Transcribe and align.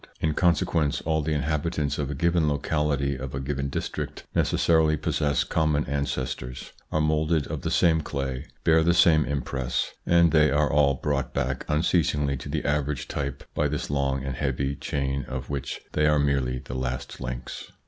In 0.19 0.33
consequence 0.33 0.99
all 1.01 1.21
the 1.21 1.33
inhabitants 1.35 1.99
of 1.99 2.09
a 2.09 2.15
given 2.15 2.49
locality, 2.49 3.15
of 3.17 3.35
a 3.35 3.39
given 3.39 3.69
district, 3.69 4.23
necessarily 4.33 4.97
possess 4.97 5.43
common 5.43 5.85
ancestors, 5.85 6.71
are 6.91 6.99
moulded 6.99 7.45
of 7.45 7.61
the 7.61 7.69
same 7.69 8.01
clay, 8.01 8.47
bear 8.63 8.81
the 8.83 8.95
same 8.95 9.25
impress, 9.25 9.91
and 10.07 10.31
they 10.31 10.49
are 10.49 10.73
all 10.73 10.95
brought 10.95 11.35
back 11.35 11.65
unceasingly 11.67 12.35
to 12.37 12.49
the 12.49 12.65
average 12.65 13.07
type 13.07 13.43
by 13.53 13.67
this 13.67 13.91
long 13.91 14.23
and 14.23 14.37
heavy 14.37 14.75
chain, 14.75 15.23
of 15.25 15.51
which 15.51 15.81
they 15.91 16.07
are 16.07 16.17
merely 16.17 16.57
the 16.57 16.73
last 16.73 17.19
links. 17.21 17.71